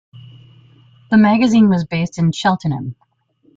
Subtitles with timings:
[1.11, 2.95] The magazine was based in Cheltenham.